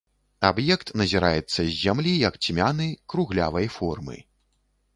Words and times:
Аб'ект 0.47 0.91
назіраецца 1.01 1.59
з 1.59 1.67
зямлі 1.83 2.13
як 2.27 2.41
цьмяны, 2.47 2.89
круглявай 3.15 3.73
формы. 3.77 4.17